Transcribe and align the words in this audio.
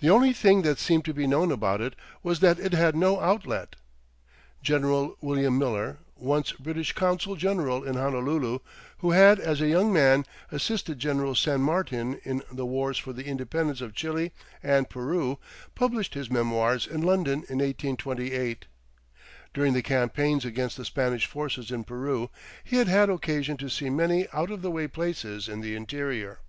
The 0.00 0.10
only 0.10 0.32
thing 0.32 0.62
that 0.62 0.80
seemed 0.80 1.04
to 1.04 1.14
be 1.14 1.24
known 1.24 1.52
about 1.52 1.80
it 1.80 1.94
was 2.20 2.40
that 2.40 2.58
it 2.58 2.72
had 2.72 2.96
no 2.96 3.20
outlet. 3.20 3.76
General 4.60 5.16
William 5.20 5.56
Miller, 5.56 5.98
once 6.16 6.50
British 6.50 6.90
consul 6.94 7.36
general 7.36 7.84
in 7.84 7.94
Honolulu, 7.94 8.58
who 8.98 9.12
had 9.12 9.38
as 9.38 9.60
a 9.60 9.68
young 9.68 9.92
man 9.92 10.26
assisted 10.50 10.98
General 10.98 11.36
San 11.36 11.60
Martin 11.60 12.20
in 12.24 12.42
the 12.50 12.66
Wars 12.66 12.98
for 12.98 13.12
the 13.12 13.22
Independence 13.26 13.80
of 13.80 13.94
Chile 13.94 14.32
and 14.64 14.90
Peru, 14.90 15.38
published 15.76 16.14
his 16.14 16.28
memoirs 16.28 16.84
in 16.84 17.00
London 17.00 17.44
in 17.48 17.58
1828. 17.60 18.66
During 19.54 19.74
the 19.74 19.80
campaigns 19.82 20.44
against 20.44 20.76
the 20.76 20.84
Spanish 20.84 21.26
forces 21.26 21.70
in 21.70 21.84
Peru 21.84 22.30
he 22.64 22.78
had 22.78 22.88
had 22.88 23.08
occasion 23.08 23.56
to 23.58 23.70
see 23.70 23.90
many 23.90 24.26
out 24.32 24.50
of 24.50 24.60
the 24.60 24.72
way 24.72 24.88
places 24.88 25.48
in 25.48 25.60
the 25.60 25.76
interior. 25.76 26.40